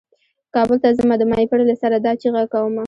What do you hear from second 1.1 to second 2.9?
د ماهیپر له سره دا چیغه کومه.